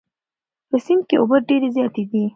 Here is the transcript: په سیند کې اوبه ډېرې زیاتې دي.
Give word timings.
په 0.69 0.77
سیند 0.85 1.03
کې 1.07 1.15
اوبه 1.19 1.37
ډېرې 1.49 1.67
زیاتې 1.75 2.03
دي. 2.11 2.23